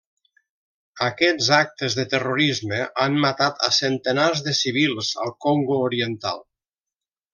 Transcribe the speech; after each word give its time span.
Aquests 1.07 1.49
actes 1.57 1.97
de 1.99 2.05
terrorisme 2.13 2.79
han 3.05 3.19
matat 3.27 3.61
a 3.69 3.69
centenars 3.81 4.41
de 4.49 4.55
civils 4.61 5.11
al 5.27 5.35
Congo 5.47 5.79
oriental. 5.91 6.43